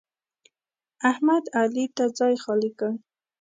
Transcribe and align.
احمد؛ 1.11 1.43
علي 1.59 1.85
ته 1.95 2.03
ځای 2.17 2.35
خالي 2.43 2.71
کړ. 2.79 2.91